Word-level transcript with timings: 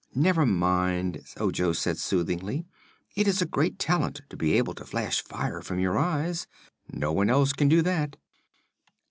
"Never 0.15 0.47
mind," 0.47 1.21
Ojo 1.37 1.73
said 1.73 1.99
soothingly; 1.99 2.65
"it 3.15 3.27
is 3.27 3.39
a 3.39 3.45
great 3.45 3.77
talent 3.77 4.21
to 4.29 4.35
be 4.35 4.57
able 4.57 4.73
to 4.73 4.83
flash 4.83 5.21
fire 5.23 5.61
from 5.61 5.77
your 5.77 5.95
eyes. 5.99 6.47
No 6.91 7.11
one 7.13 7.29
else 7.29 7.53
can 7.53 7.67
do 7.67 7.83
that." 7.83 8.17